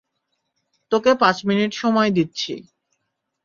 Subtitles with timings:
[0.91, 2.53] তোকে পাঁচ মিনিট সময় দিচ্ছি।